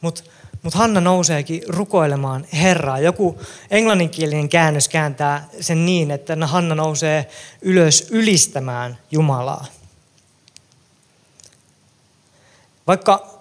[0.00, 0.22] Mutta
[0.62, 2.98] mutta Hanna nouseekin rukoilemaan Herraa.
[2.98, 3.40] Joku
[3.70, 7.28] englanninkielinen käännös kääntää sen niin, että Hanna nousee
[7.62, 9.66] ylös ylistämään Jumalaa.
[12.86, 13.40] Vaikka,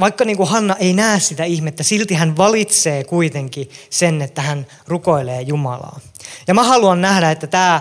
[0.00, 4.66] vaikka niin kuin Hanna ei näe sitä ihmettä, silti hän valitsee kuitenkin sen, että hän
[4.86, 6.00] rukoilee Jumalaa.
[6.46, 7.80] Ja mä haluan nähdä, että tämä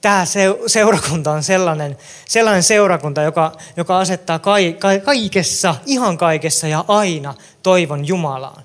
[0.00, 0.24] tämä
[0.66, 1.96] seurakunta on sellainen,
[2.28, 8.64] sellainen seurakunta, joka, joka asettaa kai, kai, kaikessa, ihan kaikessa ja aina toivon Jumalaan.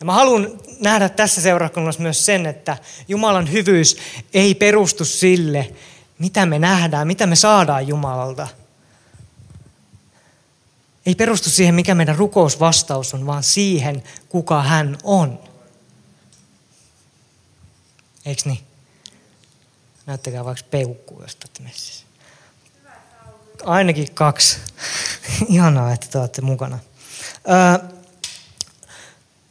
[0.00, 2.76] Ja mä haluan nähdä tässä seurakunnassa myös sen, että
[3.08, 3.96] Jumalan hyvyys
[4.34, 5.72] ei perustu sille,
[6.18, 8.48] mitä me nähdään, mitä me saadaan Jumalalta.
[11.06, 15.38] Ei perustu siihen, mikä meidän rukousvastaus on, vaan siihen, kuka hän on.
[18.26, 18.69] Eikö niin?
[20.10, 22.06] Näyttäkää vaikka peukkuu, jos olette messissä.
[23.64, 24.58] Ainakin kaksi.
[25.48, 26.78] Ihanaa, että te olette mukana.
[27.50, 27.88] Öö,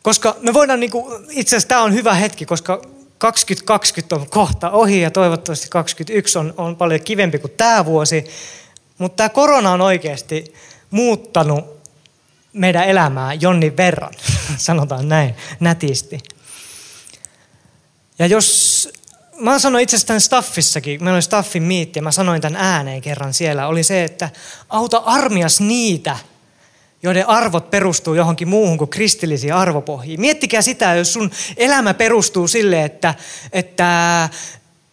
[0.02, 2.82] koska me voidaan, niinku, itse asiassa tämä on hyvä hetki, koska
[3.18, 8.26] 2020 on kohta ohi ja toivottavasti 2021 on, on paljon kivempi kuin tämä vuosi.
[8.98, 10.54] Mutta tämä korona on oikeasti
[10.92, 11.80] muuttanut
[12.54, 14.14] meidän elämää jonnin verran,
[14.58, 16.20] sanotaan näin nätisti.
[18.20, 18.90] Ja jos
[19.40, 23.34] mä sanoin itse asiassa staffissakin, meillä oli staffin miitti ja mä sanoin tämän ääneen kerran
[23.34, 24.30] siellä, oli se, että
[24.70, 26.18] auta armias niitä,
[27.04, 30.22] joiden arvot perustuu johonkin muuhun kuin kristillisiin arvopohjiin.
[30.22, 33.16] Miettikää sitä, jos sun elämä perustuu sille, että,
[33.52, 34.30] että,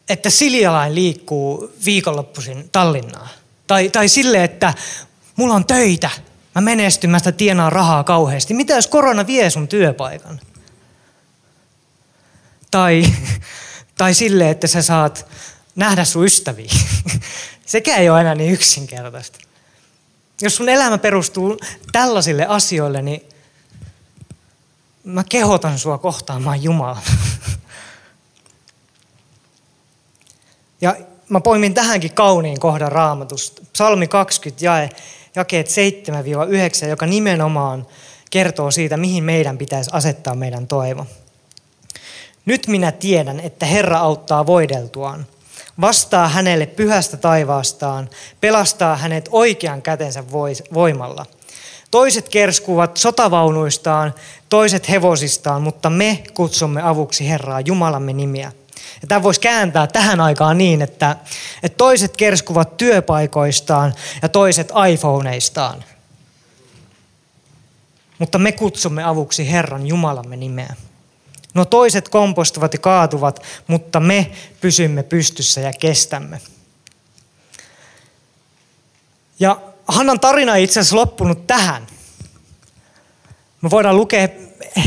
[0.09, 3.29] että Siljalain liikkuu viikonloppuisin Tallinnaan.
[3.67, 4.75] Tai, tai sille, että
[5.37, 6.11] mulla on töitä,
[6.55, 8.55] mä menestyn, mä sitä tienaan rahaa kauheasti.
[8.55, 10.41] Mitä jos korona vie sun työpaikan?
[12.71, 13.03] Tai
[13.99, 15.27] tai sille, että sä saat
[15.77, 16.73] nähdä sun ystäviä.
[17.67, 19.39] Sekä ei ole enää niin yksinkertaista.
[20.43, 21.57] Jos sun elämä perustuu
[21.93, 23.29] tällaisille asioille, niin
[25.05, 27.03] mä kehotan sua kohtaamaan Jumalaa.
[30.81, 30.97] Ja
[31.29, 33.63] mä poimin tähänkin kauniin kohdan raamatusta.
[33.73, 34.91] Psalmi 20 jae,
[35.35, 35.69] jakeet
[36.85, 37.87] 7-9, joka nimenomaan
[38.31, 41.07] kertoo siitä, mihin meidän pitäisi asettaa meidän toivo.
[42.47, 45.27] Nyt minä tiedän, että Herra auttaa voideltuaan.
[45.81, 50.25] Vastaa hänelle pyhästä taivaastaan, pelastaa hänet oikean kätensä
[50.75, 51.27] voimalla.
[51.91, 54.15] Toiset kerskuvat sotavaunuistaan,
[54.49, 58.53] toiset hevosistaan, mutta me kutsumme avuksi Herraa Jumalamme nimiä.
[59.03, 61.17] Ja tämä voisi kääntää tähän aikaan niin, että,
[61.63, 65.85] että toiset kerskuvat työpaikoistaan ja toiset iPhoneistaan.
[68.19, 70.75] Mutta me kutsumme avuksi Herran Jumalamme nimeä.
[71.57, 76.40] No toiset kompostuvat ja kaatuvat, mutta me pysymme pystyssä ja kestämme.
[79.40, 81.87] Ja Hannan tarina ei itse asiassa loppunut tähän.
[83.62, 84.29] Me voidaan lukea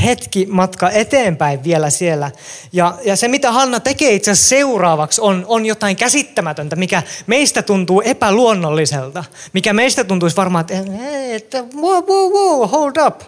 [0.05, 2.31] hetki matka eteenpäin vielä siellä.
[2.73, 7.61] Ja, ja se, mitä Hanna tekee itse asiassa seuraavaksi, on, on jotain käsittämätöntä, mikä meistä
[7.61, 9.23] tuntuu epäluonnolliselta.
[9.53, 10.93] Mikä meistä tuntuisi varmaan, että,
[11.35, 13.21] että wow, wow, wow, hold up.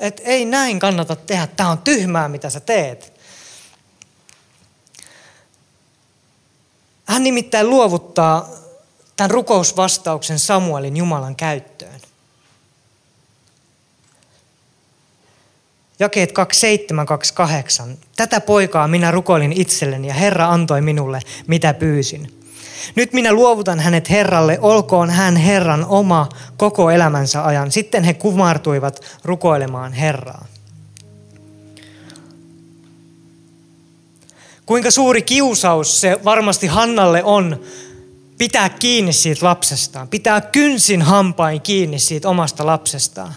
[0.00, 1.46] Että ei näin kannata tehdä.
[1.46, 3.12] Tämä on tyhmää, mitä sä teet.
[7.04, 8.48] Hän nimittäin luovuttaa
[9.16, 12.00] tämän rukousvastauksen Samuelin Jumalan käyttöön.
[15.98, 16.32] Jakeet
[17.90, 17.96] 27-28.
[18.16, 22.35] Tätä poikaa minä rukoilin itselleni ja Herra antoi minulle, mitä pyysin.
[22.94, 27.72] Nyt minä luovutan hänet Herralle, olkoon hän Herran oma koko elämänsä ajan.
[27.72, 30.46] Sitten he kumartuivat rukoilemaan Herraa.
[34.66, 37.60] Kuinka suuri kiusaus se varmasti Hannalle on
[38.38, 43.34] pitää kiinni siitä lapsestaan, pitää kynsin hampain kiinni siitä omasta lapsestaan.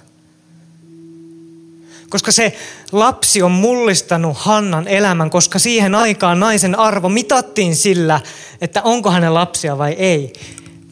[2.10, 2.56] Koska se
[2.92, 8.22] lapsi on mullistanut Hannan elämän, koska siihen aikaan naisen arvo mitattiin sillä,
[8.62, 10.34] että onko hänen lapsia vai ei.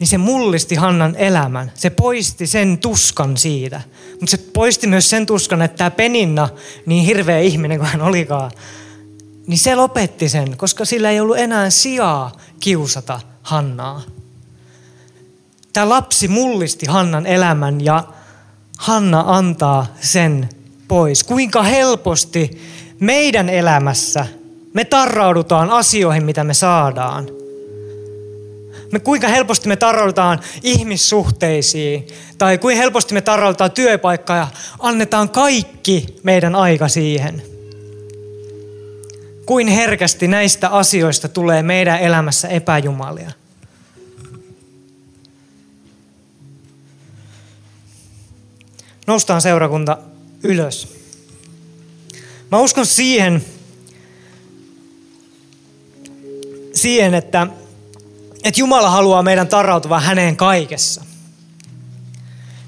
[0.00, 1.72] Niin se mullisti Hannan elämän.
[1.74, 3.80] Se poisti sen tuskan siitä.
[4.10, 6.48] Mutta se poisti myös sen tuskan, että tämä Peninna,
[6.86, 8.50] niin hirveä ihminen kuin hän olikaan,
[9.46, 14.02] niin se lopetti sen, koska sillä ei ollut enää sijaa kiusata Hannaa.
[15.72, 18.04] Tämä lapsi mullisti Hannan elämän ja
[18.78, 20.48] Hanna antaa sen
[20.88, 21.24] pois.
[21.24, 22.50] Kuinka helposti
[23.00, 24.26] meidän elämässä
[24.72, 27.26] me tarraudutaan asioihin, mitä me saadaan.
[28.92, 32.06] Me kuinka helposti me tarraudutaan ihmissuhteisiin
[32.38, 34.48] tai kuinka helposti me tarraudutaan työpaikkaan ja
[34.78, 37.42] annetaan kaikki meidän aika siihen.
[39.46, 43.30] Kuin herkästi näistä asioista tulee meidän elämässä epäjumalia.
[49.06, 49.98] Noustaan seurakunta
[50.42, 50.88] ylös.
[52.50, 53.44] Mä uskon siihen,
[56.74, 57.46] siihen että,
[58.44, 61.04] että Jumala haluaa meidän tarrautuvan häneen kaikessa.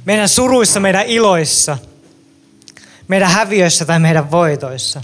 [0.05, 1.79] Meidän suruissa, meidän iloissa,
[3.09, 5.03] meidän häviöissä tai meidän voitoissa.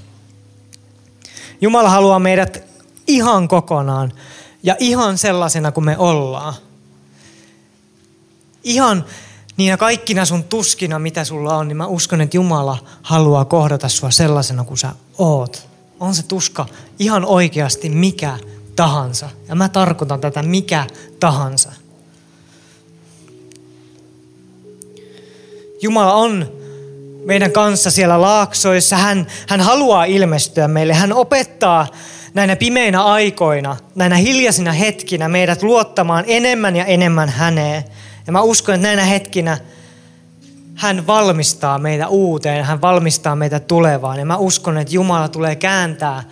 [1.61, 2.63] Jumala haluaa meidät
[3.07, 4.13] ihan kokonaan
[4.63, 6.55] ja ihan sellaisena kuin me ollaan.
[8.65, 9.05] Ihan
[9.57, 14.11] niinä kaikkina sun tuskina, mitä sulla on, niin mä uskon, että Jumala haluaa kohdata sua
[14.11, 15.69] sellaisena kuin sä oot.
[16.01, 16.67] On se tuska
[16.99, 18.39] ihan oikeasti mikä
[18.77, 19.31] tahansa.
[19.49, 20.87] Ja mä tarkoitan tätä mikä
[21.21, 21.73] tahansa.
[25.83, 26.53] Jumala on
[27.25, 28.97] meidän kanssa siellä laaksoissa.
[28.97, 30.95] Hän, hän haluaa ilmestyä meille.
[30.95, 31.87] Hän opettaa
[32.35, 37.85] näinä pimeinä aikoina, näinä hiljaisina hetkinä meidät luottamaan enemmän ja enemmän häneen.
[38.27, 39.59] Ja mä uskon, että näinä hetkinä
[40.75, 44.19] hän valmistaa meitä uuteen, hän valmistaa meitä tulevaan.
[44.19, 46.23] Ja mä uskon, että Jumala tulee kääntää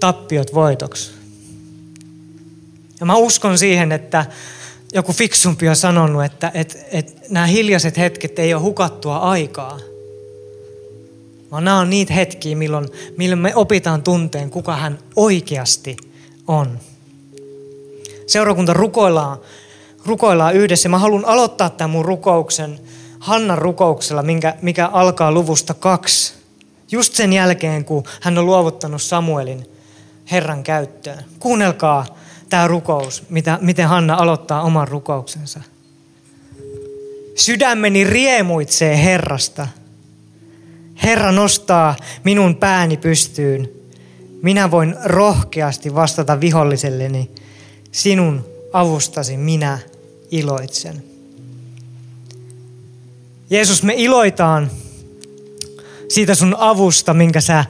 [0.00, 1.12] tappiot voitoksi.
[3.00, 4.26] Ja mä uskon siihen, että
[4.94, 9.78] joku fiksumpi on sanonut, että, että, että nämä hiljaiset hetket ei ole hukattua aikaa.
[11.50, 15.96] Vaan nämä on niitä hetkiä, milloin, milloin me opitaan tunteen, kuka hän oikeasti
[16.48, 16.78] on.
[18.26, 19.38] Seurakunta rukoillaan
[20.06, 20.88] rukoillaan yhdessä.
[20.88, 22.80] Mä haluan aloittaa tämän mun rukouksen
[23.18, 26.34] Hannan rukouksella, minkä, mikä alkaa luvusta kaksi.
[26.90, 29.66] Just sen jälkeen, kun hän on luovuttanut Samuelin
[30.30, 31.24] Herran käyttöön.
[31.38, 32.06] Kuunnelkaa
[32.48, 35.60] tämä rukous, mitä, miten Hanna aloittaa oman rukouksensa.
[37.34, 39.68] Sydämeni riemuitsee Herrasta.
[41.02, 43.70] Herra nostaa minun pääni pystyyn.
[44.42, 47.30] Minä voin rohkeasti vastata viholliselleni.
[47.92, 49.78] Sinun avustasi minä
[50.32, 51.02] iloitsen.
[53.50, 54.70] Jeesus, me iloitaan
[56.08, 57.64] siitä sun avusta, minkä sä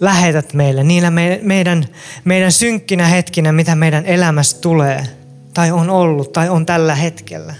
[0.00, 1.88] lähetät meille, niillä me, meidän,
[2.24, 5.06] meidän synkkinä hetkinä, mitä meidän elämässä tulee,
[5.54, 7.54] tai on ollut, tai on tällä hetkellä.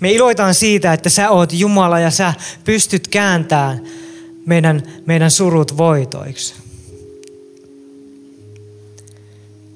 [0.00, 3.82] Me iloitaan siitä, että sä oot Jumala ja sä pystyt kääntämään
[4.46, 6.54] meidän, meidän surut voitoiksi.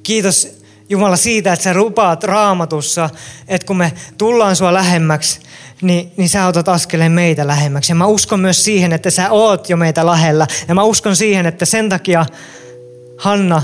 [0.02, 0.57] Kiitos
[0.88, 3.10] Jumala siitä, että sä rupaat raamatussa,
[3.48, 5.40] että kun me tullaan sua lähemmäksi,
[5.82, 7.92] niin, niin sä otat askeleen meitä lähemmäksi.
[7.92, 10.46] Ja mä uskon myös siihen, että sä oot jo meitä lähellä.
[10.68, 12.26] Ja mä uskon siihen, että sen takia
[13.18, 13.62] Hanna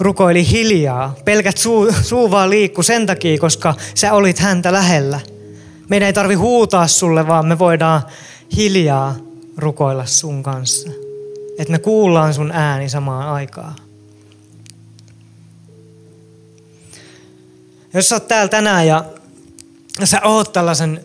[0.00, 1.14] rukoili hiljaa.
[1.24, 5.20] Pelkät suu, suu vaan liikku sen takia, koska sä olit häntä lähellä.
[5.88, 8.02] Meidän ei tarvi huutaa sulle, vaan me voidaan
[8.56, 9.14] hiljaa
[9.56, 10.90] rukoilla sun kanssa.
[11.58, 13.74] Että me kuullaan sun ääni samaan aikaan.
[17.94, 19.04] Jos sä oot täällä tänään ja
[20.04, 21.04] sä oot tällaisen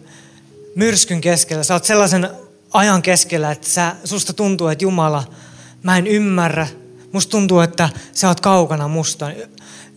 [0.75, 2.29] myrskyn keskellä, sä oot sellaisen
[2.73, 5.23] ajan keskellä, että sä, susta tuntuu, että Jumala,
[5.83, 6.67] mä en ymmärrä.
[7.11, 9.31] Musta tuntuu, että sä oot kaukana musta.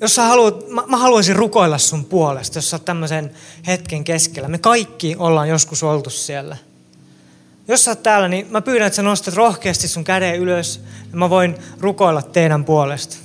[0.00, 3.30] Jos sä haluat, mä, mä haluaisin rukoilla sun puolesta, jos sä oot tämmöisen
[3.66, 4.48] hetken keskellä.
[4.48, 6.56] Me kaikki ollaan joskus oltu siellä.
[7.68, 10.80] Jos sä oot täällä, niin mä pyydän, että sä nostat rohkeasti sun käden ylös
[11.12, 13.16] ja mä voin rukoilla teidän puolesta.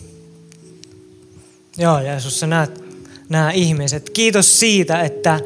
[1.78, 2.87] Joo, Jeesus, sä näet
[3.30, 4.10] nämä ihmiset.
[4.10, 5.40] Kiitos siitä, että,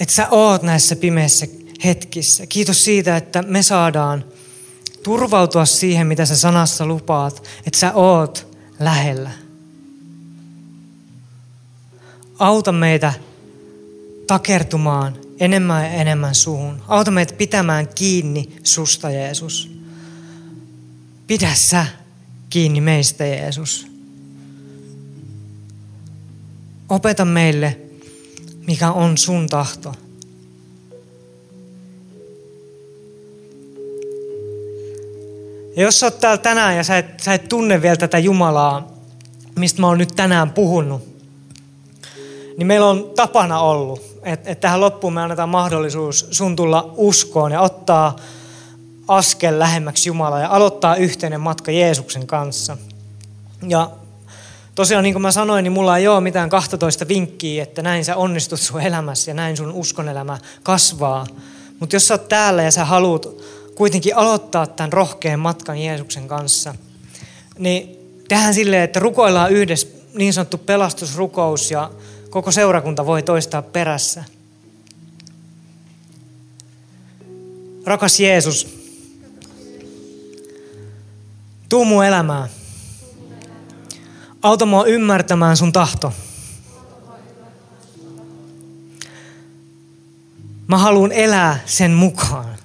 [0.00, 1.46] että sä oot näissä pimeissä
[1.84, 2.46] hetkissä.
[2.46, 4.24] Kiitos siitä, että me saadaan
[5.02, 8.46] turvautua siihen, mitä sä sanassa lupaat, että sä oot
[8.80, 9.30] lähellä.
[12.38, 13.12] Auta meitä
[14.26, 16.82] takertumaan enemmän ja enemmän suhun.
[16.88, 19.70] Auta meitä pitämään kiinni susta, Jeesus.
[21.26, 21.86] Pidä sä
[22.50, 23.93] kiinni meistä, Jeesus.
[26.88, 27.78] Opeta meille,
[28.66, 29.94] mikä on sun tahto.
[35.76, 38.88] Ja jos sä oot täällä tänään ja sä et, sä et tunne vielä tätä Jumalaa,
[39.56, 41.02] mistä mä oon nyt tänään puhunut,
[42.56, 47.52] niin meillä on tapana ollut, että, että tähän loppuun me annetaan mahdollisuus sun tulla uskoon
[47.52, 48.16] ja ottaa
[49.08, 52.76] askel lähemmäksi Jumalaa ja aloittaa yhteinen matka Jeesuksen kanssa.
[53.68, 53.90] Ja
[54.74, 58.16] tosiaan niin kuin mä sanoin, niin mulla ei ole mitään 12 vinkkiä, että näin sä
[58.16, 61.26] onnistut sun elämässä ja näin sun uskonelämä kasvaa.
[61.80, 63.26] Mutta jos sä oot täällä ja sä haluat
[63.74, 66.74] kuitenkin aloittaa tämän rohkean matkan Jeesuksen kanssa,
[67.58, 67.96] niin
[68.28, 71.90] tehdään silleen, että rukoillaan yhdessä niin sanottu pelastusrukous ja
[72.30, 74.24] koko seurakunta voi toistaa perässä.
[77.86, 78.68] Rakas Jeesus,
[81.68, 82.48] tuu mun elämään.
[84.44, 86.12] Auta mua ymmärtämään sun tahto.
[90.66, 92.56] Mä haluan elää sen mukaan.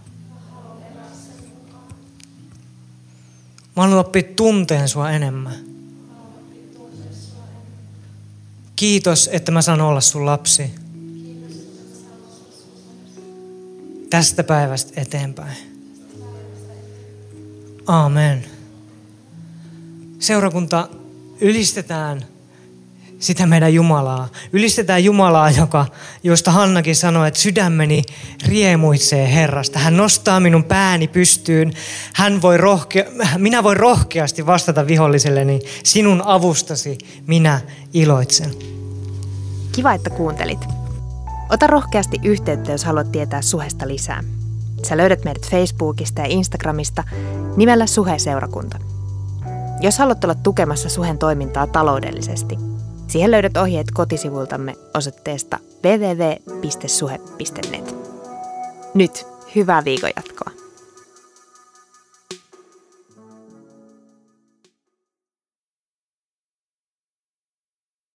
[3.75, 5.55] Mä haluan oppia tunteen sua enemmän.
[8.75, 10.71] Kiitos, että mä saan olla sun lapsi.
[14.09, 15.57] Tästä päivästä eteenpäin.
[17.87, 18.45] Amen.
[20.19, 20.89] Seurakunta,
[21.41, 22.25] ylistetään
[23.19, 24.27] sitä meidän Jumalaa.
[24.53, 25.85] Ylistetään Jumalaa, joka,
[26.23, 28.03] josta Hannakin sanoi, että sydämeni
[28.47, 29.79] riemuitsee Herrasta.
[29.79, 31.73] Hän nostaa minun pääni pystyyn.
[32.13, 35.59] Hän voi rohke- minä voin rohkeasti vastata viholliselleni.
[35.83, 37.61] Sinun avustasi minä
[37.93, 38.51] iloitsen.
[39.71, 40.65] Kiva, että kuuntelit.
[41.49, 44.23] Ota rohkeasti yhteyttä, jos haluat tietää Suhesta lisää.
[44.87, 47.03] Sä löydät meidät Facebookista ja Instagramista
[47.57, 48.79] nimellä Suhe-seurakunta.
[49.81, 52.57] Jos haluat olla tukemassa Suhen toimintaa taloudellisesti,
[53.07, 57.29] siihen löydät ohjeet kotisivultamme osoitteesta www.suhe.net.
[58.93, 60.58] Nyt hyvää viikon jatkoa.